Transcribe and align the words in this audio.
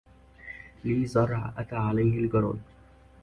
لي 0.83 1.05
زرع 1.07 1.53
أتى 1.57 1.75
عليه 1.75 2.19
الجراد 2.19 2.59